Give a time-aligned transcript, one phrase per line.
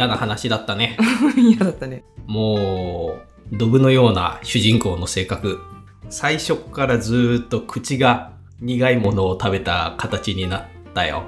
[0.00, 0.96] 嫌な話だったね。
[1.36, 2.04] 嫌だったね。
[2.26, 3.16] も
[3.52, 5.60] う、ドブのような主人公の性格。
[6.08, 10.62] 最初からずーっと口が苦いものを食べた形になっ
[10.94, 11.24] たよ。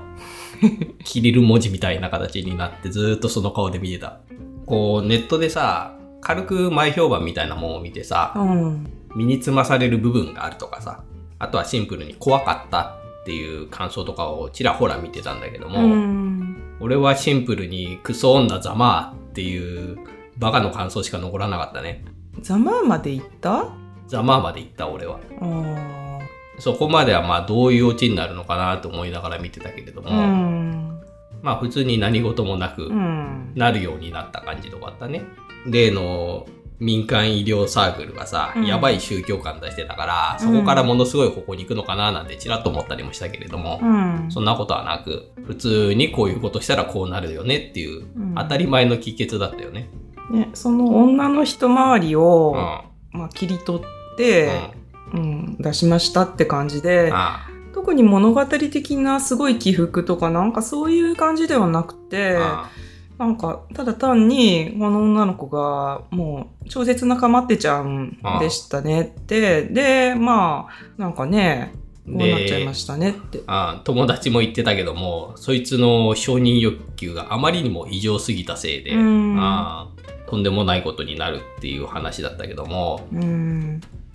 [1.05, 4.21] キリル文字みたいな形になってずーっとその顔で見てた。
[4.65, 8.87] こう、ネットでさ、軽く前評判みたいなものを見てさ、うん。
[9.15, 11.03] 身につまされる部分があるとかさ、
[11.39, 16.77] あとはシンプルに怖かったっていう感想とかをちらほら見てたんだけども、うん。
[16.81, 19.99] 俺はシンプルにクソ女ざまーっていう
[20.39, 22.05] バカの感想しか残らなかったね。
[22.41, 23.69] ざまあまで行った？
[24.09, 25.21] ざまーまで言った俺は。
[25.41, 26.19] あ
[26.59, 30.11] そこまではまあどういうオチになるのかなと思いながら見てたけれどあ。
[30.11, 31.01] も、うん。
[31.43, 33.53] まあ普通に何事もなくうん。
[33.55, 35.23] なるようになった感じで終わったね。
[35.67, 36.47] 例の
[36.83, 44.27] 民間医療サークルがさ、うんやばい宗教観出してたから、そこからものすごい方向に行くのかななんてちらっと思ったりもしたけれども、うん。
[44.31, 49.91] そんなことはなく、普通にこういうことしたらこうなるよねっていう、うん当たり前の帰結だったよね。
[50.31, 52.53] ね、その女の人周りうを、
[53.15, 53.17] ん。
[53.19, 54.83] まあ、切り取っうて、ん。
[55.15, 62.71] うん、出しましたって感じで、あ特に物語的なすごい起伏とかなんかそういう感じではなくて、あ
[63.19, 71.73] なんかただ単にこの女の子がもう超絶なかまってちゃんでしたねって、で、まあなんかね、
[72.07, 73.41] こうなっちゃいましたねって。
[73.47, 79.89] あ友達も言ってたけども、そいつの承認欲求があまりにも異常すぎたせいで、うんあ
[80.27, 83.52] とんでもないことになるっていう話だったけども、うん。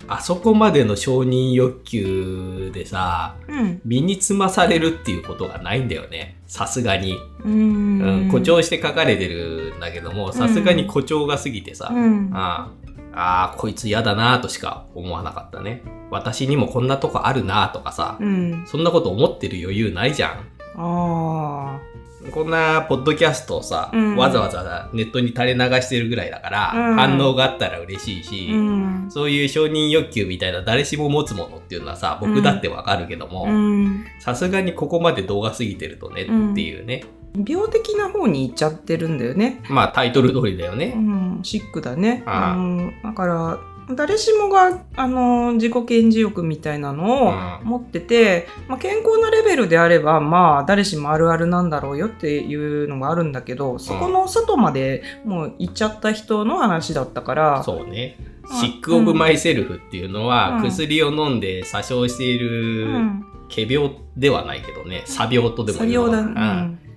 [0.08, 3.80] あそこまでの承認欲求でさ、うん。
[3.84, 6.40] 身につまされるっていうことがないんだよね。
[6.46, 7.14] さすがに。
[7.44, 8.26] ううんん。
[8.26, 12.30] 誇張して書かれてるんだけども、さすがに誇張が過ぎてさ、うん。
[12.32, 12.70] あ
[13.12, 15.82] あこいつ嫌だなとしか思わなかったね。
[16.10, 18.64] 私にもこんなとこあるなとかさ、うん。
[18.66, 20.58] そんなこと思ってる余裕ないじゃん。
[20.76, 21.80] あ
[22.28, 28.54] こんなポッドキャストをさ、うんわざわざネットに垂れ流してるぐらいだから、うん反応があったら嬉しいし、あ。
[28.54, 29.06] うん。
[29.10, 34.04] そういう承認欲求みたいな誰しも持つものっていうのはさ、僕だってわかるけどうも、ん。
[34.20, 37.04] さすがにここまで動画過ぎてるとねっていうね。
[37.46, 39.60] 病的な方に行っちゃってるんだよね。
[39.68, 40.88] まあタイトル通りだようね。
[40.88, 42.22] ん、シックだね。
[42.26, 43.58] ああうん、だから、
[43.94, 47.68] 誰しもが、あの、自己顕示欲みたいなのをうん。
[47.68, 58.16] 持ってて、まあ、健康なレベルであれば、まあ、誰しもあるあるなんだろうよっていうのがあるんだけど、そこの外までもう行っちゃった人の話だったから、そうね。
[58.50, 60.64] あ Sick of Myself っていうのは、うん。
[60.64, 63.24] 薬を飲んで詐称しているうん。
[63.54, 66.34] 仮病ではないけどね、詐病とでも詐病だ、言うの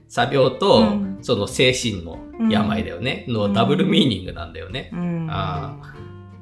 [0.10, 1.20] 詐病と、うん。
[1.22, 2.18] その精神の
[2.50, 4.90] 病だよね、うんのダブルミーニングなんだよね。
[4.94, 5.28] うん。
[5.30, 5.78] あ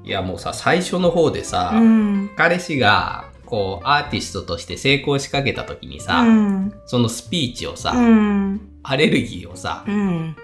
[0.09, 2.31] いやもうさ、最初の方でさ、うん。
[2.35, 6.73] 彼氏が、こう、アーティストとして成功しかけた時にさ、うん。
[6.87, 8.61] そのスピーチをさ、うん。
[8.81, 9.95] アレルギーをさ、うん。
[9.95, 10.35] うん、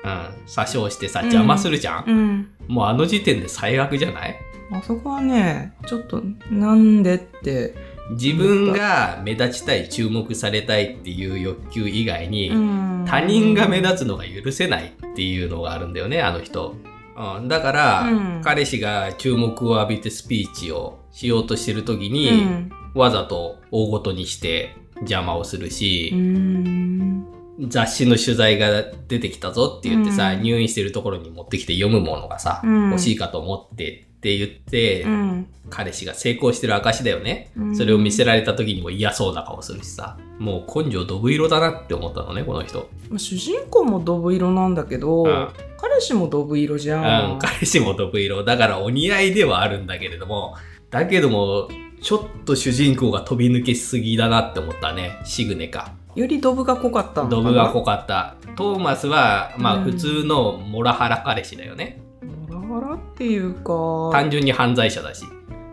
[0.46, 2.50] 詐称してさ、うん邪魔するじゃん、うん。
[2.68, 4.36] もうあの時点で最悪じゃない？
[4.72, 6.22] あそこはね、ちょっと、
[6.52, 7.74] なんでって、
[8.12, 16.76] 自分が目立ちたい、注目されたいっていう欲求以外に、うん他人が目立つのが許せないっていうのがあるんだよね、あの人。
[17.18, 18.42] うん、だから、うん。
[18.44, 22.72] 彼氏が注目を浴びてスピーチをしようとしてる時に、うん。
[22.94, 27.26] わざと大ごとにして邪魔をするし、うん。
[27.70, 30.42] 雑誌の取材が出てきたぞって言ってさ、うん。
[30.42, 32.90] 入院してるところに持ってきて読むものがさ、うん。
[32.90, 35.48] 欲しいかと思ってって言って、うん。
[35.70, 37.52] 彼氏が成功してる証だよね。
[37.56, 37.76] うん。
[37.76, 42.90] それを見せられた時にも嫌そうな顔するしさ、もう根性ドブ色だなって思ったのね、この人。
[43.10, 47.34] まあ主人公もドブ色なんだけど、うん彼氏もドブ色じゃん。
[47.34, 48.44] うん、彼氏もドブ色。
[48.44, 50.56] だからお似合いではあるんだけれども、
[50.90, 51.70] だけども、
[52.02, 55.22] ちょっと主人公が飛び抜けすぎだなって思ったね。
[55.24, 55.94] シグネか。
[56.16, 58.36] よりドブが濃かったドブが濃かった。
[58.56, 62.02] トーマスは、まあうん普通のモラハラ彼氏だよね。
[62.24, 65.26] モラハラっていうか、単純に犯罪者だし。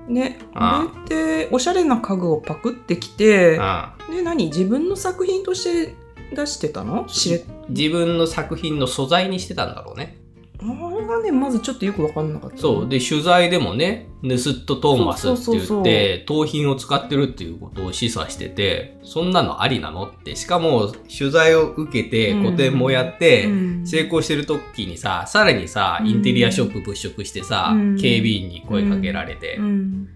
[0.09, 0.99] ね、ああ。
[0.99, 5.95] れっておしゃれな家具をパクってきて、うんで、何自分の作品として
[6.35, 7.09] 出してたの？
[7.09, 10.22] しれ自分の作品の素材にしてたんだろうね。
[11.23, 12.59] ね、まずちょっとよくわかんなかった。
[12.59, 12.89] そう。
[12.89, 20.37] で、取材でもね、盗っ人トーマスって言って、盗品を使ってるっていうことを示唆してて、そんなのありなのって。
[20.37, 30.09] しかも、取材を受けて、うん個展もやって、うん成功してる時にさ、さらにさ、うんインテリアショップ物色してさ、うん警備員に声かけられて、うん。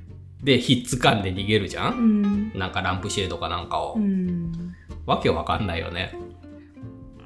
[0.42, 2.58] で、ひっつかんで逃げるじゃうんん。
[2.58, 3.94] なんかランプシェードかなんかを。
[3.94, 4.52] うん。
[5.06, 6.14] わけわかんないよね。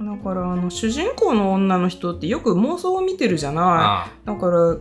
[0.01, 4.77] だからあの主人公の女の人ってよく妄想を見てるじゃないあだから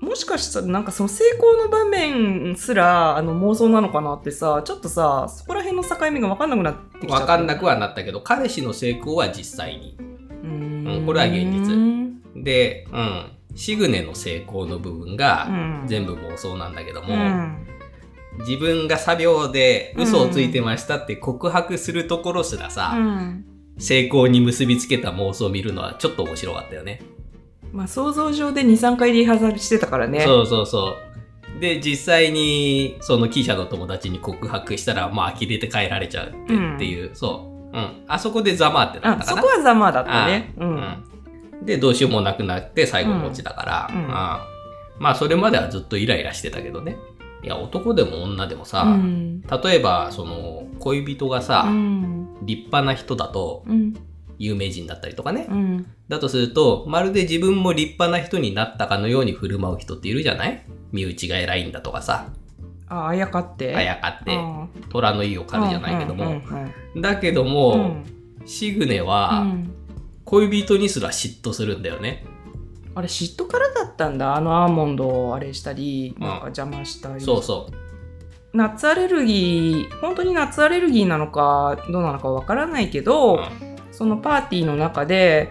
[0.00, 9.96] もしかしたらなんかその成功の場面すらあの妄想なのかなってさちょっとさそこら辺の境目が分かんなくなってきちゃったわかんなくはなったけど、彼氏の成功は実際に。
[10.42, 13.32] うんこれは現実実で、うん。
[13.54, 15.84] シグネの成功の部分うがん。
[15.86, 17.66] 全部妄想なんだけどうも、ん。
[18.38, 23.44] 自分が作業で嘘をついてましたって告白するところすらさ、うん。
[23.80, 27.02] 成功に結びつけた妄想を見るのはちょっと面白かったよね。
[27.72, 30.20] まあ想像上で2、3回リハーサルしてたからね。
[30.20, 30.96] そうそうそ
[31.56, 31.60] う。
[31.60, 37.76] で、実際に、その記者の友達に告白したら、まあ、呆れて帰られちゃうって,、うんっていう、そう。
[37.76, 38.04] うん。
[38.08, 39.42] あそこでざまってなっあたかな。
[39.42, 40.54] そこはざまだったね。
[40.58, 40.64] う。
[40.64, 41.66] うんん。
[41.66, 44.46] で、どうしようもなくなって、最後落ちたから、うんうんあ
[44.98, 46.96] まあ、それまではずっとイライラしてたけどね。
[47.42, 49.40] いや、男でも女でもさ、うん。
[49.42, 52.19] 例えば、その、恋人がさ、うん。
[52.42, 53.94] 立派な人だと、うん。
[54.38, 55.46] 有名人だったりとかね。
[55.50, 55.86] うん。
[56.08, 60.66] だとすると、まるで自分も立派な人になったかのように振る舞う人っているじゃない？
[60.92, 62.32] 身内が偉いんだとかさ、
[62.88, 63.76] あ、あやかって。
[63.76, 66.24] あやかって、あ虎の意を狩るじゃないけども。
[66.24, 68.04] うんうんうんだけどうも、ん
[68.46, 69.70] シグネうは、ん
[70.24, 72.24] 恋人にすら嫉妬するんだよね。
[72.94, 77.89] あれ嫉妬からだったんだあのアーモンドをあれしたりうんなんか邪魔したり、そうそう。
[78.52, 83.76] 夏アレルギー本当に夏アレルギーなのかどうなのかわからないけど、うん。
[83.92, 85.50] そのパーティーの中で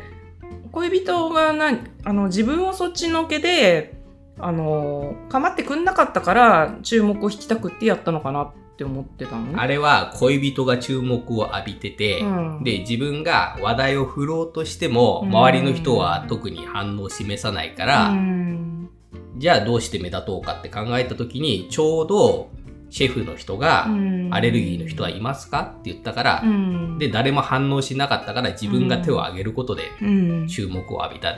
[0.72, 3.96] 恋人がなあの自分をそっちのけで
[4.40, 12.64] あの構ってくんなかったから注目を引きたくってやったのかなって思ってたのあれは恋人が注目を浴びてて、うん。
[12.64, 15.36] で、自分が話題を振ろうとしても、うん。
[15.36, 18.90] 周りの人は特に反応を示さないから、うん。
[19.38, 22.50] じゃあどうして目立とうかって考えた時に、ちょうど
[22.90, 23.88] シェフの人が、
[24.32, 26.98] アレルギーの人はいますかって言ったから、うん。
[26.98, 30.48] で、誰も反応しなかったから自分が手を挙げることでうん。
[30.48, 31.38] 注目を浴びたん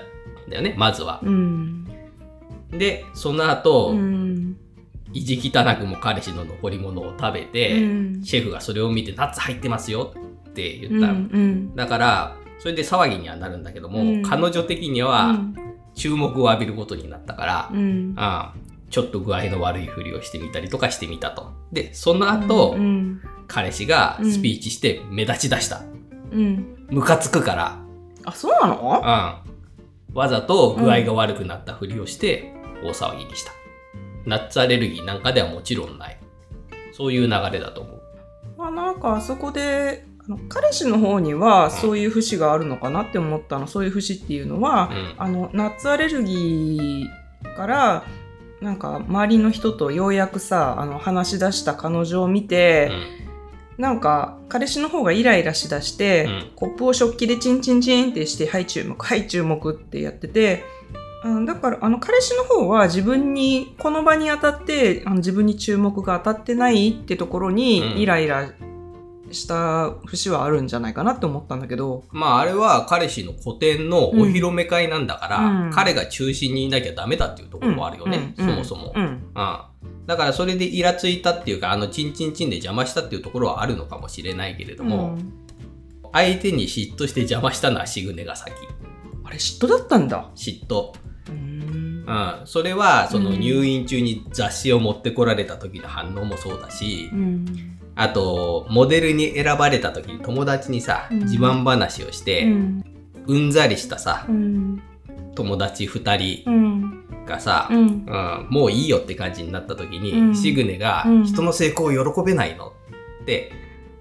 [0.50, 1.20] だよね、まずは。
[1.24, 1.86] うん。
[2.70, 4.58] で、その後、うん。
[5.14, 8.24] 意地汚くも彼氏の残り物を食べて、うん。
[8.24, 10.14] シェフがそれを見て、ナッツ入ってますよ
[10.50, 11.14] って言った
[11.76, 14.22] だから、それで騒ぎにはなるんだけども、うん。
[14.22, 15.38] 彼女的には
[15.96, 18.16] 注目を浴びることになったから、うん
[18.92, 21.52] ちょっと具合の悪いふりをしてみたりとかしてみたと。
[21.72, 25.82] で、その後、うん彼氏がスピーチして目立ち出した。
[26.32, 27.80] うんムカつくから、
[28.24, 29.02] あそうなの？
[30.10, 30.16] うん。
[30.16, 33.52] わざと具合が悪くなったふりをして大騒ぎにした。
[34.26, 36.18] ナッツアレルギーなんかではもちろんない。
[36.94, 38.02] そういう流れだと思う。
[38.58, 40.06] まあなんかあそこで
[40.48, 45.16] 彼氏の方にはそういう節があるのかなって思ったの、そういう節っていうのは、うん。
[45.18, 48.04] あのナッツアレルギーから
[48.62, 52.92] なんか周りの人とようやくさあの話し出した彼女を見て、
[53.78, 60.64] なんか彼氏の方がイライラしだして、うんコップを食器でチンチンチンってして「はい注目 はい注目」ってやってて。
[61.24, 68.52] うんだからあの彼氏の方は自分にこの場に当たってあの自分に注目が当たってないってところうんにイライラ
[69.34, 75.72] した節はあるんじゃないかなって思ったんだけど、まああれは彼氏の個展のお披露目会なんだから、うん。
[75.72, 78.46] 彼が中心にいなきゃダメだっていうところもあるよね、うん。
[78.46, 78.94] そもそも。
[78.96, 79.04] うん。
[79.04, 79.22] うん。
[80.06, 85.34] だからそれでイラついたっていうか、あのチンチンチンで邪魔したっていうところはあるのかもしれないけれども、うん。
[86.14, 88.54] 相手に嫉妬して邪魔したのはシグネが先。
[89.24, 90.30] あれ嫉妬だったんだ。
[90.36, 90.94] 嫉妬。
[91.30, 92.06] うん。
[92.08, 92.42] うん。
[92.46, 93.40] それは、そのうん。
[93.40, 101.20] 入院中に雑誌を持ってこられた時の反応もそうだし、うんあと、モデルに選ばれた時に友達にさ、うん。
[101.20, 102.84] 自慢話をして、うん。
[103.28, 104.82] うんざりしたさ、うん。
[105.36, 107.26] 友達二人うん。
[107.26, 107.80] がさ、うん。
[107.80, 110.36] うんもういいよって感じになった時に、うん。
[110.36, 111.24] シグネがうん。
[111.26, 113.52] 人の成功を喜べないのって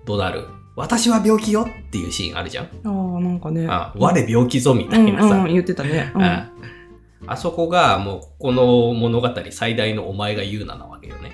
[0.06, 0.44] 怒鳴る。
[0.76, 2.64] 私は病気よっていうシーンあるじゃん。
[2.64, 3.66] ああなんかね。
[3.68, 5.34] あ我病気ぞみたうんいなさ。
[5.36, 6.12] うん言ってたね。
[6.14, 6.22] うん。
[6.22, 6.50] あ
[7.26, 11.32] あそこがもうこの物語最大のお前が言うななわけよね。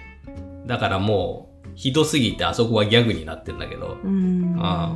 [0.67, 1.46] だからもう
[1.77, 4.95] ひどすぎてあそこはギャグになってんだけど、うんあ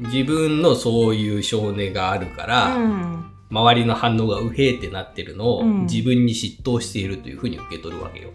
[0.00, 8.30] 自分のそういう少年があるから、うん周りの反応がうへーってなってるのをうん自分に嫉妬しているというふうに受け取るわけよ。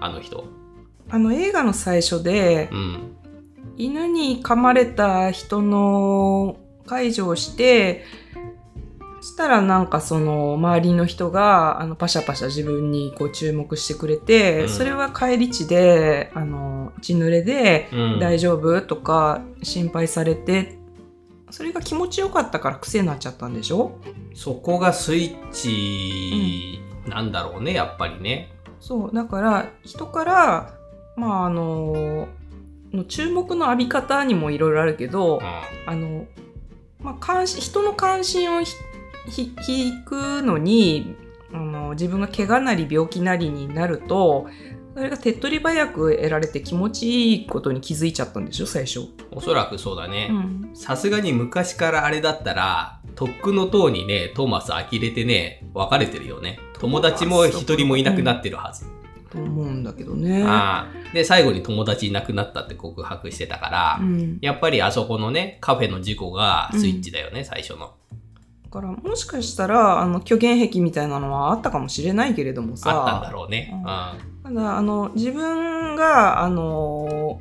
[0.00, 0.44] あの人。
[1.10, 3.16] あの映画の最初でうん。
[3.76, 8.31] 犬に噛まれた人の介助をしてそ
[9.22, 14.68] したらなんかその周りの人があのパシャパシャ自分にこう注目してくれて、うん。
[14.68, 20.76] それは帰り地であの血濡れでうん、大丈夫とか心配されて
[21.50, 23.98] それが気持ちよかったから癖になっちゃったんでしょ？
[24.34, 28.52] そこがスイッチなんだろうね、やっぱりね。
[28.80, 30.74] そうだから人から
[31.16, 32.26] まああの
[32.92, 35.40] の注目の浴び方にもいろいろあるけど、う
[35.86, 36.26] あの、
[37.00, 38.60] まあ、関心人の関心を
[39.26, 41.16] 引くのに
[41.52, 44.46] あの自分が怪我なり病気なりになると
[44.94, 49.06] それが手っ取り早く得られて気持ちいいことに気づいちゃったんでしょ最初。
[49.30, 50.28] おそらくそうだうね。
[50.28, 50.70] ん。
[50.74, 56.58] さすがに昔からあれだったら、とっくの塔にね、トーマス呆れてね、別れてるよね。
[56.78, 58.84] 友達も一人もいなくなってるはず。
[59.30, 60.44] と思うんだけどね。
[61.14, 64.38] で、最後に友達いなくなったって告白してたから、うん。
[64.42, 67.94] やっぱりあそこのね、カフェの事故がスイッチだよね、最初の。
[68.72, 72.90] だからもしかしたらあの虚言癖みたいなのはあったかもしれないけれどもさ。
[72.90, 73.70] あったんだろうね。
[73.72, 73.78] うん。
[73.78, 77.40] うんただあの自分があの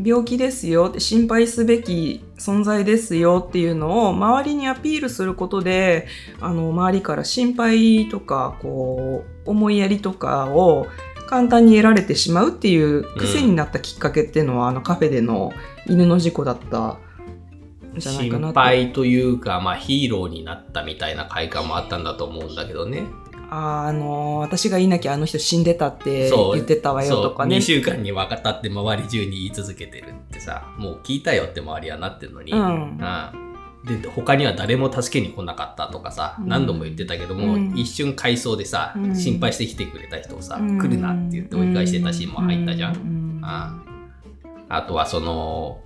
[0.00, 6.06] 病気ですよって心配すべき存在ですよっていうのを周りにアピールすることで
[6.40, 10.86] あの周りから心配とかこう思いやりとかを
[11.26, 15.52] 簡単に得られてしまうっていう癖になったきっかけっていうのは、あのカフェでの
[15.86, 16.98] 犬の事故だったん
[17.96, 18.60] じゃないかな心と。
[18.60, 23.04] 配というか、まあヒーローになったみたいな快感もあったんだと思うんだけどね。
[23.52, 27.60] ああの私がいなきゃあの人死んでたって言ってたわよとかね2。
[27.60, 32.52] 週間に分かったって周り中に言い続けてるってさ、もう聞いたよって周りはなってるのに。
[32.52, 33.50] うんうん
[33.84, 42.92] で、他には誰も助けに来なかったとかさ、うん何度も言ってたけども、うん一瞬回想でさ、うん心配してきてくれた人をさ、うん来るなって言って追い返してたシーンも入ったじゃん。
[42.92, 43.82] んあ
[44.68, 45.80] あとはその、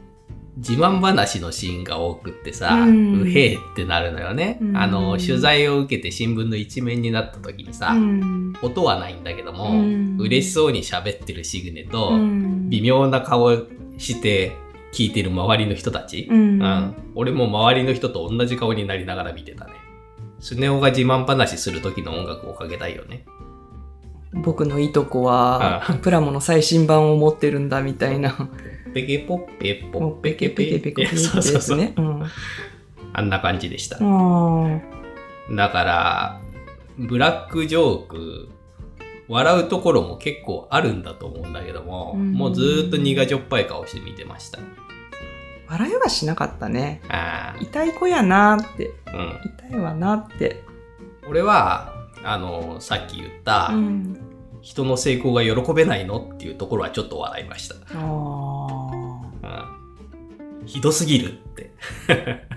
[0.57, 4.59] 自慢話のシーンが多くってさ、ううんへえってなるのよね。
[4.61, 4.77] うん。
[4.77, 8.53] あの、取材を受けて新聞の一面になった時にさ、うん。
[8.63, 10.17] 音はないんだけども、うん。
[10.19, 12.71] 嬉しそうに喋ってるシグネと、うん。
[12.71, 13.51] 微妙な顔
[13.99, 14.57] して
[14.93, 16.63] 聞いてる周りの人たち、うん。
[16.63, 16.95] うん。
[17.17, 19.73] 俺も周りの人と同じ顔になりながら見てたね。
[20.39, 23.25] スネ夫が自慢話する時の音楽をかけたいよね。
[24.35, 28.51] 僕のいとこはあプラモの最新版を持ってるんだみたいな。
[28.95, 31.79] ペケポッペポッもうペケペケペケペケってそうそうそう。
[31.79, 32.25] うん。
[33.13, 33.99] あんな感じでした。
[34.01, 34.81] あ
[35.51, 36.41] だから、
[36.99, 38.49] ブラックジョーク、
[39.29, 44.59] 笑うところも結構あるんだと思うんだけども、うんもうずーっと苦じょっぱい顔して見てました。
[44.59, 44.63] ー
[45.69, 47.01] 笑いはしなかったね。
[47.09, 48.93] あ痛い子やなって。
[49.07, 50.63] ーうん、痛いわなって。
[51.29, 54.34] 俺は、あの、さっき言った、うん。
[54.65, 57.75] 人の成功が喜べないのっていうところはちょっと笑いました。
[57.75, 57.79] う
[60.63, 61.71] ん、ひどすぎるって。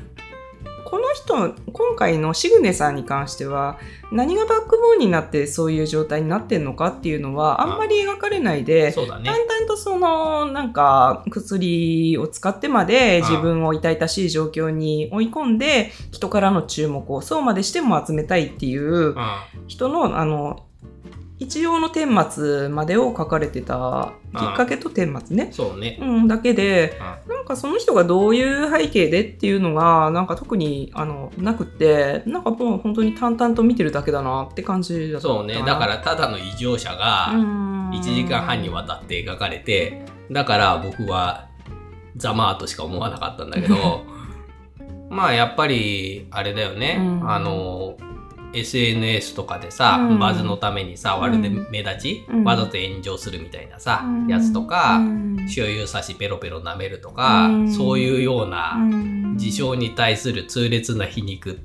[0.90, 3.78] この人、今回のシグネさんに関しては、
[4.10, 8.94] 何がバックボーンになってそういう状態になってんのかっていうのは、あんまり描かれないで。
[8.94, 9.26] 淡々
[9.68, 19.16] とそのなんか薬を使ってまで自分を痛々しい状況に追い込んで人からの注目をそうまでしても集めたいっていううん
[19.68, 20.64] 人のあの
[21.39, 26.00] 一応の顛末までを書かれてたきっかけと顛末ね、そうね。
[26.01, 27.36] うん、だけでうん。
[27.36, 35.62] なんかその人がどういう背景でっていうのがなんか特にあのなくってなんかもう本当に淡々と見てるだけだなって感じだったそうね。
[35.65, 41.48] だからただの異常者が、1 1時間半にわたって描かれて、だから僕は
[42.15, 44.06] ざまーとしか思わなかったんだけど、
[45.10, 47.29] まあやっぱりあれだよね、うん。
[47.29, 47.96] あの、
[48.54, 50.20] SNS とかでさ、うん。
[50.20, 52.44] バズのためにさ、まるで目立ち、うん。
[52.44, 54.27] わざと炎上するみたいなさ、うん。
[54.27, 55.38] やつとか、うん。
[55.46, 57.72] 醤油差しペロペロ舐めるとか、うん。
[57.72, 59.38] そういうようなうん。
[59.38, 61.56] 事象に対する痛烈な皮肉っ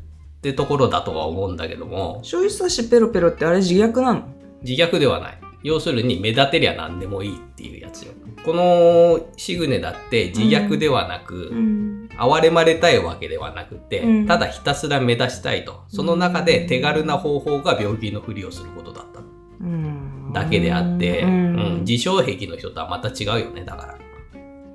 [0.43, 4.25] てところだとは思うんだけども、醤油差しペロペロってあれ自虐なの？
[4.63, 5.39] 自虐ではない。
[5.63, 8.13] 要するに目立てりゃ何でもいいっていうやつよ。
[8.45, 12.09] このシグネだって自虐ではなく、ん。
[12.17, 15.85] 哀れまれたいわけではなくて、うんただひたすら目立ちたいと。
[15.89, 19.21] その中で手軽な方法が病気のふりをすることだった
[19.61, 21.85] うんだけであって、ううんん。
[21.87, 23.99] 自傷癖の人とはまた違うよね、だから。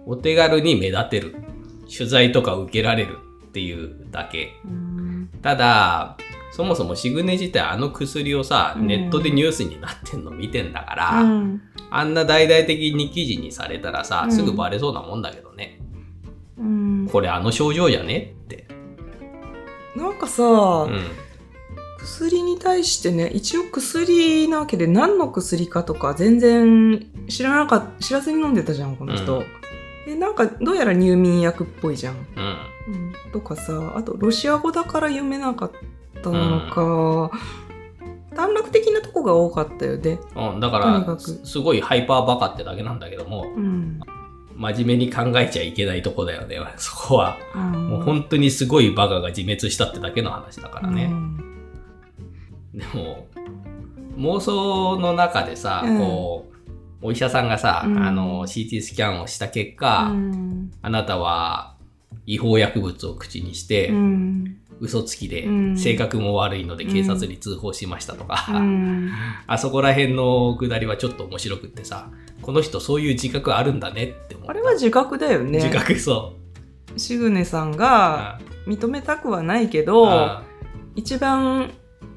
[0.06, 1.36] お手軽に目立てる。
[1.96, 3.18] 取材とか受けられる
[3.48, 4.54] っていうだけ。
[4.66, 6.18] うんただ、
[6.58, 11.62] そもそもシグネ自体あの薬をさ、うんネットでニュースになってんの見てんだから、うん
[11.92, 15.80] あんな大々的に記事にされたらさう、んすぐバレそうなもんだけどね。
[16.58, 18.68] うんこれあの症状じゃねって。
[19.96, 21.00] なんかさ、うん。
[22.00, 29.46] 薬に対してね一応薬なわけで何の薬かとか全然知らなかっ知らずに飲んでたじゃんこの人、うん
[30.08, 32.44] でなんかどうやら入眠薬っぽいじゃん、うん。
[32.46, 35.72] うん、とかさあとロシア語だから読めなかっ
[36.22, 37.32] たのか、
[38.36, 40.20] 短絡的なとこが多かったよね。
[40.36, 41.20] うん、だか、らく。
[41.20, 44.00] すすごいハイパーバカってだけなんだけども、うん、
[44.56, 47.38] 真面目に考えちゃいけないとこだよね、 そこは。
[47.56, 51.12] うん、もう本当にすごいバカが自滅したってだけの話だからね。
[52.74, 53.28] でも、
[54.18, 56.00] 妄想の中でさ、うん。
[56.00, 56.48] こ
[57.02, 57.98] う、お医者さんがさ、うん。
[58.04, 60.72] あの、CT スキャンをした結う果、ん。
[60.82, 61.77] あなたは
[62.26, 64.58] 違法薬物を口にして、うん。
[64.80, 69.10] 嘘つきでうん性格も悪いので警察に通報しましたとか、うん。
[69.48, 72.10] あそこら辺のくだりはちょっと面白くってさ、
[72.44, 74.52] この人そういう自覚あるんだねって思った。
[74.52, 75.60] あれは自覚だよね。
[75.64, 76.34] 自覚そ
[76.96, 77.00] う。
[77.00, 80.44] シグネさんがあ認めたくはないけど、あ
[80.96, 81.72] 一番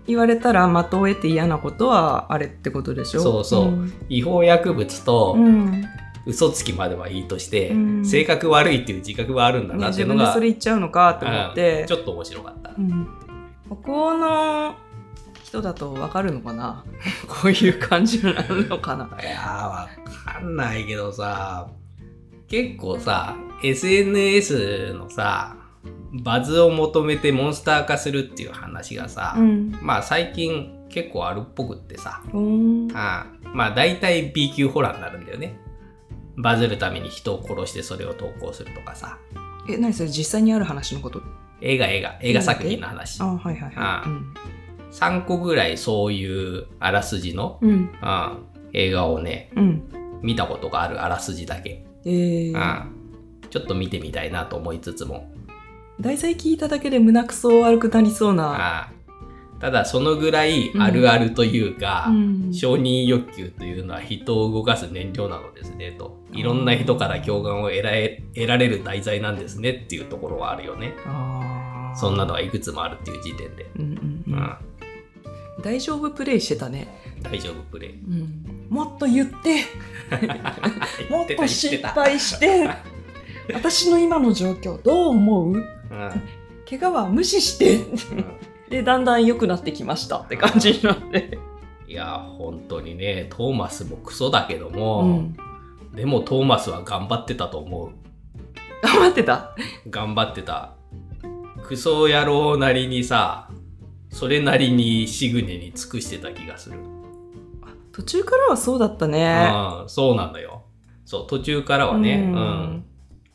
[0.07, 3.21] 言われたら的を得て嫌なことはあれってことでしょ？
[3.23, 5.85] そうそううん違法薬物とうん
[6.27, 8.05] 嘘つきまではいいとして、うん。
[8.05, 11.87] 性格悪いっていう自覚はあるんだねなっていうのが、自分でそれ言っちゃうのかって思っうてん。
[11.87, 12.71] ちょっと面白かった。
[12.77, 13.09] うん。
[13.83, 14.75] 北欧の
[15.45, 16.85] 人だと分かるのかな？
[17.27, 19.05] こういう感じになるのかな？
[19.21, 19.89] いやー、わ
[20.25, 21.69] かんないけどさ、
[22.49, 25.57] 結構さ、SNS のさ、
[26.13, 29.79] バズを求めてモンスター化するっていう話がさ、うん。
[29.81, 32.93] まあ最近結構あるっぽくってさ、うー。
[32.93, 32.97] ん。
[32.97, 35.59] ああまあ大体 B 級ホラーになるんだよね。
[36.43, 39.19] バズるために人を殺してそれを投稿するとかさ、
[39.69, 41.23] え何それ実際にある話のこと？
[41.61, 43.21] 映画映画、映画作品の話。
[43.21, 43.27] あ。
[43.27, 44.05] はいはいあは
[44.93, 47.71] 3個ぐらいそういうあらすじの、いうん。
[47.71, 49.83] うんああ映画をね、うん。
[50.23, 51.85] 見たことがあるあらすじだけ。
[52.05, 52.87] えー、ああ。
[53.51, 55.29] ちょっと見てみたいなと思いつつも。
[56.01, 58.93] 題材聞いただけで胸くそ悪くなりそうな、
[59.61, 62.53] ただそのぐらいあるあるというか、うん。
[62.53, 66.19] 承認欲求というのは人を動かす燃料なのですねと。
[66.33, 70.95] いろんな人から共感を得られ得られる題材なんですねっていうところはあるよね。
[71.95, 73.67] そんなのがいくつもあるっていう時点で。
[73.77, 74.35] うんうんううん。
[74.39, 74.57] ん、
[75.63, 76.89] 大丈夫プレイしてたね、
[77.23, 77.91] 大丈夫プレイ。
[77.91, 79.65] うん、もっと言って。
[81.11, 81.89] もっと失た。
[81.89, 82.69] 敗して。
[83.53, 85.55] 私の今の状況どう思う？
[85.55, 85.63] うん。
[86.69, 87.77] 怪我は無視して。
[87.77, 87.81] う
[88.15, 88.25] ん
[88.71, 91.39] でだんだん良くなってきましたって感じになって、
[91.89, 95.37] いや、本当にね、トーマスもクソだけどうも、ん、
[95.93, 97.91] でもトーマスは頑張ってたと思う。
[98.83, 99.57] 頑張ってた？
[99.91, 100.75] 頑張ってた。
[101.65, 103.51] クソ野郎なりにさ、
[104.09, 106.79] それなりにシグネに尽くしてた気がする。
[107.93, 109.51] 途中からはそうだったね
[109.83, 110.63] うん、そうなんだよ。
[111.05, 112.85] そう、途中からはね、ううんん、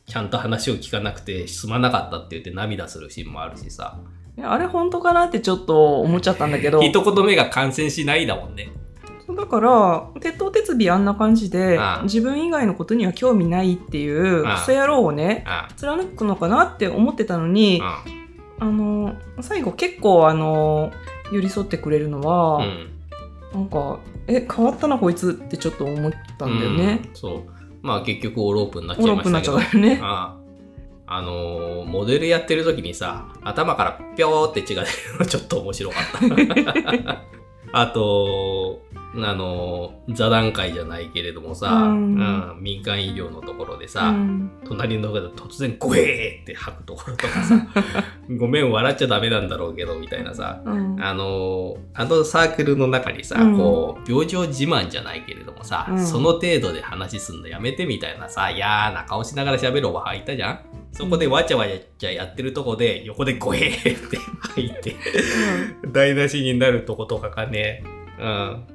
[0.06, 4.00] ちゃんと話を聞かなくてすまなかったって言って涙するシーンもあるしさ。
[4.42, 6.82] あれ本当かなってちょっと思っちゃったんだけど。
[6.82, 8.70] 一言目が感染しないだもんね。
[9.36, 18.02] だから鉄頭鉄尾あんな感じで自分以外のことには興味ないっていうクソ野郎をねあ貫くのかなって思ってたのにあ
[18.60, 18.64] あ。
[18.64, 20.92] の最後結構あの
[21.32, 22.90] 寄り添ってくれるのは、うん。
[23.52, 27.14] なんかえ変わったなこいつってちょっと思ったんだよね、うん。
[27.14, 27.42] そう。
[27.82, 29.52] まあ結局オーロープになっちオゃいましたけど。
[29.52, 30.00] ロップになっちゃったよね。
[30.02, 30.45] ああ
[31.22, 36.02] のーモデルやってる時にさ、頭からぴょーって血が出るの ちょっと面白かっ
[37.06, 37.22] た。
[37.72, 38.80] あと、
[39.16, 44.50] あのー座談会じゃないけれどもさ、ううんん民間医療のところでさ、うん。
[44.64, 47.66] 隣の方が突然ゴエーって吐くところとかさ、
[48.38, 51.02] ごめん笑っちゃダメなんだろうけど、みたいなさ、うん。
[51.02, 53.56] あのあのサークルの中にさ、うん。
[53.58, 56.06] こう病状自慢じゃないけれどもさ、うん。
[56.06, 60.60] その程度で話すんのやめてみたいなさ嫌な顔しながら喋るおばはんいたじゃん
[60.96, 61.66] そこでわちゃわ
[61.98, 64.96] ちゃやってるとこで横でゴエーって吐いて
[65.92, 67.84] 台無しになるとことかがね。
[68.18, 68.66] うん。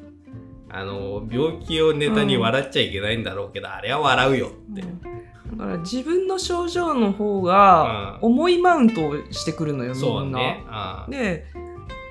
[0.74, 4.88] あの病気をネタに笑っちゃいけないんだろうけど、あれは笑うよって、だ
[5.58, 8.30] から自分の症状の方がうん。
[8.30, 10.08] 重いマウントをしてくるのよ、みんな。
[10.08, 10.64] そうね、
[11.08, 11.12] うん。
[11.12, 11.46] で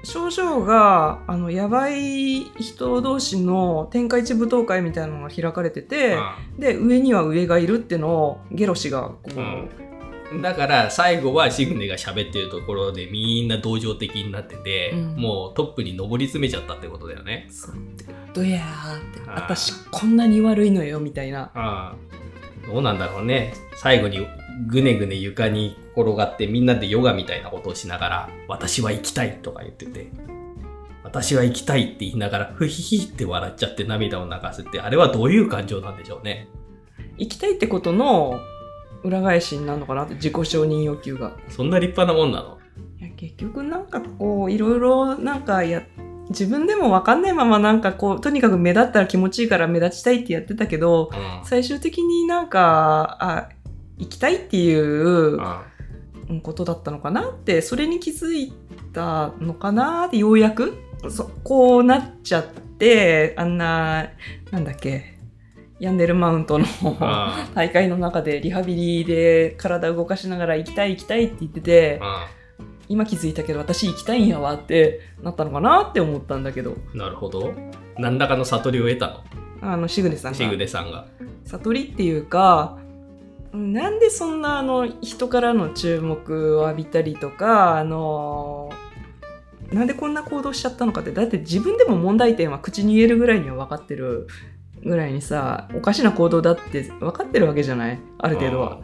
[0.02, 6.18] 症状があのやばい人同士の天下一舞踏会みたいなのが開かれてて、
[6.58, 9.70] で上には上がいるってのをゲロ氏がこう、うん
[10.42, 17.48] だから最後はシグネが喋ってるところでみんな同情的になってて、うんもうトップに上り詰めちゃったってことだよね。
[18.32, 21.96] どやーって私こんなに悪いのよみたいな。
[22.66, 23.54] どうなんだろうね。
[23.76, 24.26] 最後に
[24.68, 30.10] ぐねぐね床に転がってみんなでヨガみたいなことをしながら私は行きたいとか言ってて
[31.02, 36.48] 私は行きたいって言いながらふひひって笑っちゃって涙を流すってあれはどういう感情なんでしょうね。
[37.16, 38.40] 行きたいってことの
[39.02, 41.36] 裏返しになるのかなって自己承認欲求が。
[41.48, 42.58] そんな立派なもんなの？
[42.98, 45.82] いや結局なんかこういろいろなんかや
[46.28, 51.46] 自分でも分かんないままなんかこうとにかく目立ったら気持ちいいから目立ちたいってやってたけどうん。
[51.46, 53.48] 最終的になんかあ
[53.98, 55.38] 行きたいっていう
[56.28, 58.52] うんことだったのかなってそれに気づい
[58.92, 60.74] たのかなってようやく
[61.08, 64.10] そこうなっちゃってあんな
[64.50, 65.18] なんだっけ
[65.80, 66.66] ヤンデルマウントの
[67.00, 72.28] あ 大会の中でリハビリで体動かしながら行きたい行きたいって言っててあ
[72.88, 76.76] 今気づいたけど私行きたいんやわってなったのかなって思ったんだけど。
[76.92, 77.54] なるほど。
[77.96, 79.06] 何らかの悟りを得た
[79.62, 79.72] の？
[79.72, 80.38] あのシグネさんが。
[80.38, 81.06] シグネさんが。
[81.44, 82.78] 悟りっていうか
[83.52, 88.70] なんでそんなあの人からの注目を浴びたりとか、あの
[89.72, 94.26] なんでこんな行動しちゃったのかってだって自分でも問題点は口に言えるぐらいには分かってる
[94.84, 97.98] ぐらいにさおかしな行動だって分かってるわけじゃない？
[98.18, 98.80] ある程度は。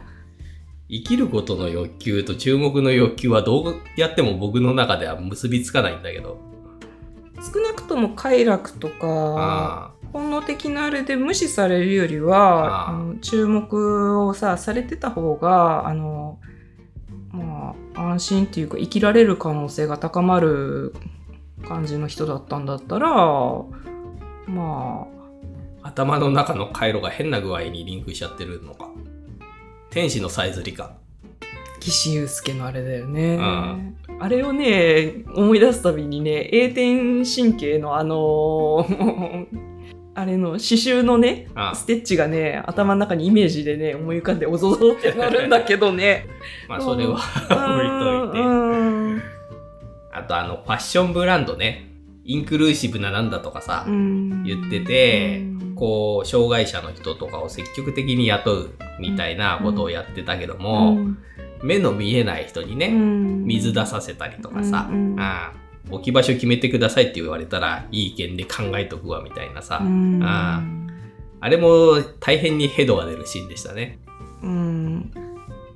[0.89, 6.39] 生きることの欲求と注目の欲求はどうやっても僕の中では結びつかないんだけど。
[7.39, 16.39] 少なくとも快楽とかあ本能的なあれで無視されるよりはあの注目をさされてた方があの
[17.31, 20.95] まあ安心っていうか生きられる可能性が高まる
[21.67, 23.67] 感じの人だったんだったらま
[24.47, 25.07] あ
[25.87, 28.89] 頭の中の回路が変な具合にリンクしちゃってるのか。
[29.89, 30.91] 天使のさえずりか。
[30.93, 31.07] あ
[31.79, 38.85] 岸優介のあれだよねうんあれをね思い出すたびにね栄転神経のあの
[40.15, 46.27] あれの刺繍のねあステッチがね頭の中にイメージでね思い浮かんでおぞぞってなるんだけどね
[46.67, 48.39] まあそれはう ん置いといて。
[48.39, 49.21] うん
[50.11, 51.85] あとあのファッションブランドね。
[52.27, 54.43] インクルーシブななんだとかさ、うん。
[54.43, 61.17] 言っててうんこう、障害者の人とかを積極的に雇うみたいなことをやってたけども、うん。
[61.63, 63.45] 目の見えない人にね、うん。
[63.45, 70.21] 水出させたりとかさ、ああ置き場所決めてくださいって言われたら、いい意見で考えとくわみたいなさ、うん。
[70.23, 70.61] あ
[71.39, 73.99] あれも大変にヘドが出るシーンでしたね。
[74.43, 75.11] うん。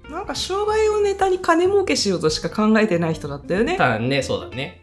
[0.10, 3.78] なんか障害をネタに金儲けしようとしか考えてない人だったよね。
[3.78, 4.82] ただね、そうだね。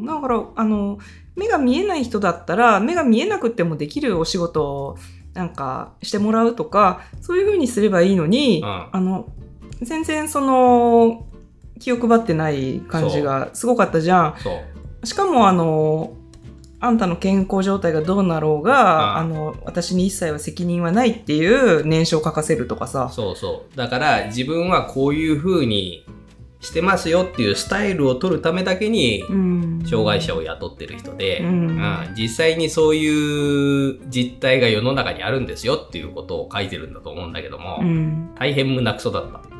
[0.00, 0.98] うん、だからあの
[1.36, 4.98] 目が見えない人だったら目が見えなくてもできるお仕事を
[5.32, 9.28] なんかしてもらうとかそういう風にすればいいのに、うんあの
[9.82, 11.26] 全然その
[11.78, 14.34] 気を配ってない感じがすごかったじゃん。
[15.04, 16.12] しかもあの
[16.80, 23.10] あんたの健康状態がどうなろうが、あの私に一切は責任はないっていう念書を書かせるとかさ。
[23.10, 23.76] そうそう。
[23.76, 26.06] だから自分はこういう風に
[26.60, 29.82] してますよっていうスタイルを取るためだけにうん。
[29.86, 31.48] 障害者を雇ってる人で、うん。
[31.48, 38.34] うん実際にそういう実態が世の中にあるんですよっていうことを書いてるんだと思うんだけども、うん。
[38.38, 39.59] 大変胸くそだった。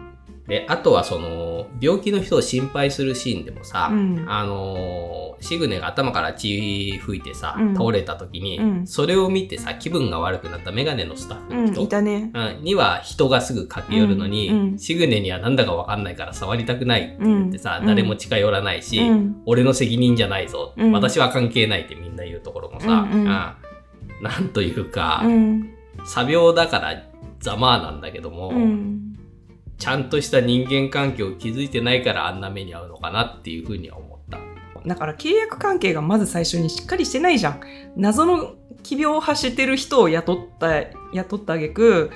[0.50, 4.24] で、あとはその、病気の人を心配するシーンでもさ、うん。
[4.28, 7.74] あのーシグネが頭から血吹いてさ、うん。
[7.74, 8.86] 倒れた時に、うん。
[8.86, 12.30] それを見てさ、気分が悪くなったメガネのスタッフの人、ね。
[12.34, 17.86] うんには人がすぐ駆け寄るのに、シグネにはなんだかわかんないから触りたくないって言ってさ、うん。
[17.86, 19.42] 誰も近寄らないし、うん。
[19.46, 20.92] 俺の責任じゃないぞ、うん。
[20.92, 23.24] 私は関係ないってみんな言うところもさ、うんうん。
[23.24, 23.56] な
[24.40, 25.70] んというか、うん。
[26.04, 27.02] 作病だから
[27.38, 29.09] ざまあなんだけども、うん
[29.80, 34.38] ちゃんとした人間関係を築いてないからあんな目に遭うのかなっていうふうには思った。
[34.86, 37.60] だから契約関係がまず最初にしっかりしてないじゃん。
[37.96, 40.68] 謎の奇病を発してる人を雇った、
[41.14, 42.10] 雇ったあげく、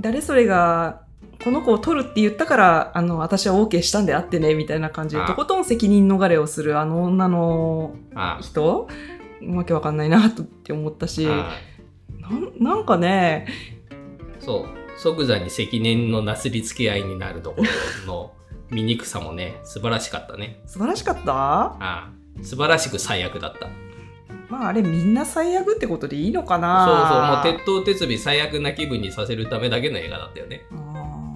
[0.00, 1.02] 誰それが
[1.42, 8.88] この子を取るって言ったから、あの、私は OK したんであってね、みたいな感じで、とことん責任逃れをするあの女のあ人、
[9.46, 11.52] わけわかんないなって思ったし、あ
[12.20, 13.46] なんなんかね、
[14.40, 14.77] そう。
[15.02, 17.62] 即座に責任のなすりつけ合いになるとこ
[18.06, 18.32] ろの
[18.70, 20.60] 醜さもね、素晴らしかったね。
[20.66, 21.32] 素晴らしかった？
[21.32, 22.10] ああ
[22.42, 23.68] 素晴らしく最悪だった。
[24.48, 30.62] まああれみんな最悪ってことでいいのかそうなそう、もう鉄頭鉄尾最悪な気分にさせるためだけの映画だったよね。
[30.72, 31.34] あ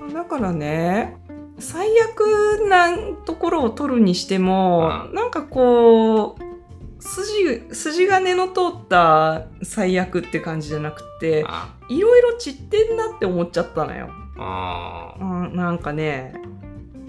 [0.00, 1.16] ーだからね
[1.58, 6.43] 最悪なところを取るにしても、うんなんかこう
[7.04, 11.74] 筋筋金の通った最悪って感じじゃなくてあ。
[11.88, 14.08] いろいろ散ってんなって思っちゃったのよ。
[14.38, 16.34] ああうん、なんかね。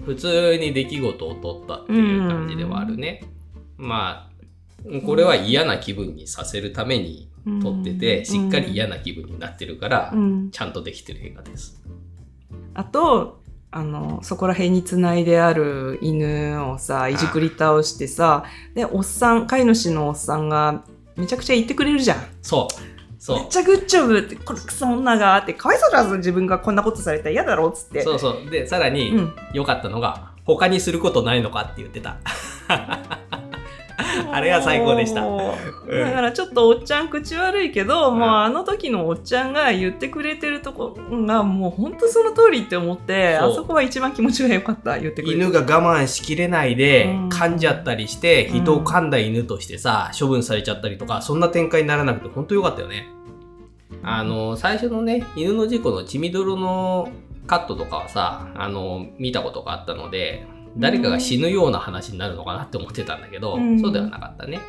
[0.04, 3.24] 普通に出来事を取ったっていう感じではあるね。
[3.78, 4.28] ま
[4.84, 7.28] あ、これは嫌な気分にさせるために
[7.62, 11.82] 撮ってて、しっかり嫌な気分になってるから、うん、ちゃんとできてる映画です。
[12.74, 13.40] あと
[13.76, 20.82] あのそこら辺につないである犬をさいじくり倒してさでおっさん飼い主のおっさんが
[21.14, 22.24] めちゃくちゃ言ってくれるじゃん。
[22.40, 22.74] そう。
[23.18, 23.48] そうめっ。
[23.48, 28.02] ちゃグッジョブってこのクソ女がってかわいそうだぞ自分がこんなことされたら嫌だろっつって。
[28.02, 28.50] そうそう。
[28.50, 32.16] で、さらにうん良かったのが、他にすることないのかって言ってた。
[34.32, 35.22] あれが最高でした。
[35.22, 38.18] だからちょっとおっちゃん口悪いけど、うん。
[38.18, 45.40] もうあの時のおっちゃんが言ってくれてるとこがもう本当その通りって思ってあそこは一番気持ちが良かった言ってくれて。
[45.40, 47.28] 犬が我慢しきれないでうん。
[47.28, 53.08] 噛んじゃったりして、人を噛んだ犬としてさ、処分されちゃったりとか、そんな展開にならなくて本当良かったよね。
[54.02, 57.08] あの、最初のね、犬の事故の血みどろの
[57.46, 64.60] カットとかはさ、あの、見たことがあったので、誰かが死ぬような話になるのかなって思ってたんだけど、うんそうではなかったね。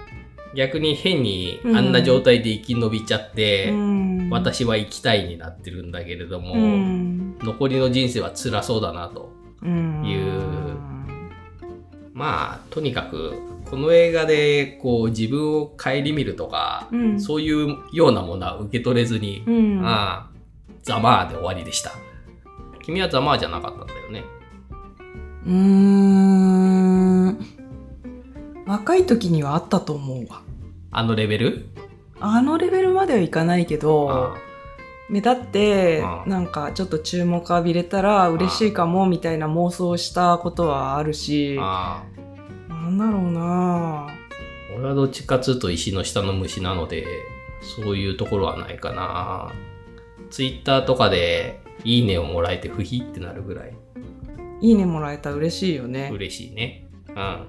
[0.56, 9.32] 逆に変にあんな状態で生き延びちゃって、うん、私は生きたいになってるんだけれども、うん、残りの人生は辛そうだなと。
[9.62, 10.68] うん、いう
[12.18, 13.36] まあ、とにかく、
[13.70, 20.30] この映画でこう自分を顧みるとか、うん、そういうようなものは受け取れずに、うん、ああ、
[20.82, 21.92] ざまあで終わりでした。
[22.82, 24.24] 君はざまあじゃなかったんだよね。
[25.48, 27.38] うーん。
[28.66, 30.42] 若い時にはあったと思うわ。
[30.92, 31.70] あのレベル？
[32.20, 34.36] あのレベルまではいかないけどあ
[35.10, 42.04] 目立ってうんなんかちょっと注目浴びれたら嬉しいかもみたいな妄想したことはあるしあ
[42.68, 44.08] なんだろうな。
[44.76, 47.06] 俺はどっちかっつうと石の下の虫なので、
[47.62, 49.54] そういうところはないかな。
[50.30, 53.77] ツイッターとかでいいねをもらえて不ヒってなるぐらい
[54.62, 56.88] いいねもらえたら嬉しいよね嬉しいね。
[57.10, 57.48] うん。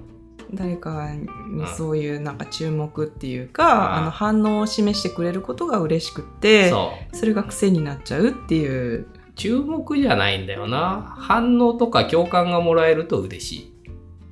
[0.53, 6.71] 誰かにうんそういうなんか注目っていうか、うんあの反応を示してくれることが嬉しくって
[7.13, 11.15] それが癖になっちゃうっていう注目じゃないんだよな。
[11.17, 13.73] 反応とか共感がもらえると嬉しい。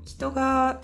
[0.06, 0.82] 人が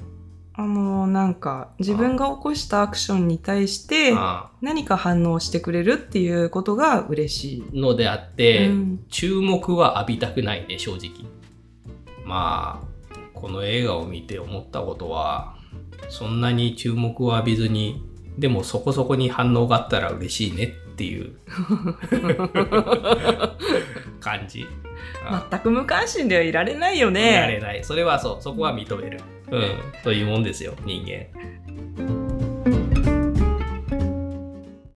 [0.56, 7.63] あのなんか自分が起こしたアクションに対してあ何か反応してくれるっていうことが嬉しい。
[7.73, 11.25] あのであって、うん注目は浴びたくないね、正直。
[12.34, 15.56] まあ、この映画を見て思ったことは、
[16.10, 18.04] そんなに注目を浴びずに、
[18.39, 21.36] でもそこそこに反応があったら嬉しいねっていう
[24.19, 24.65] 感じ。
[25.24, 27.60] あ全く無関心ではいられないよいられね。
[27.60, 27.84] ない。
[27.84, 28.41] それはそう。
[28.41, 29.22] そこは認める。
[29.52, 29.76] うん。
[30.04, 32.42] というもんですよ、人間。